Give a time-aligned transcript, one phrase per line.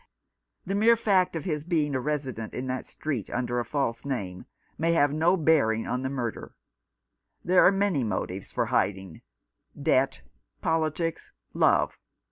[0.65, 4.47] The mere fact of his being a resident in that street under a false name
[4.75, 6.55] may have no bearing on the murder;
[7.45, 9.21] there are many motives for hiding—
[9.89, 10.21] debt,
[10.59, 11.99] politics, love.